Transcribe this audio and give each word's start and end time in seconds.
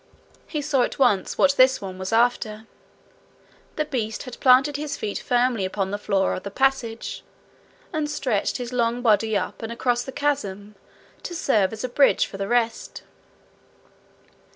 He 0.47 0.63
saw 0.63 0.81
at 0.81 0.97
once 0.97 1.37
what 1.37 1.55
this 1.57 1.79
one 1.79 1.99
was 1.99 2.11
after. 2.11 2.65
The 3.75 3.85
beast 3.85 4.23
had 4.23 4.39
planted 4.39 4.75
his 4.75 4.97
feet 4.97 5.19
firmly 5.19 5.63
upon 5.63 5.91
the 5.91 5.99
floor 5.99 6.33
of 6.33 6.41
the 6.41 6.49
passage, 6.49 7.23
and 7.93 8.09
stretched 8.09 8.57
his 8.57 8.73
long 8.73 9.03
body 9.03 9.37
up 9.37 9.61
and 9.61 9.71
across 9.71 10.01
the 10.01 10.11
chasm 10.11 10.73
to 11.21 11.35
serve 11.35 11.71
as 11.71 11.83
a 11.83 11.87
bridge 11.89 12.25
for 12.25 12.37
the 12.37 12.47
rest. 12.47 13.03